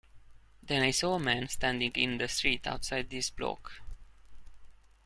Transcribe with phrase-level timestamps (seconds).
[0.63, 3.81] Then I saw a man standing in the street outside this block.